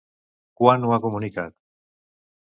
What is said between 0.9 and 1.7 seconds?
ha comunicat?